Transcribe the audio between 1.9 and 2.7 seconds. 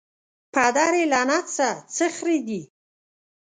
څه خره دي